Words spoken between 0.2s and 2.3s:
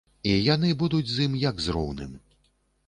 І яны будуць з ім, як з роўным.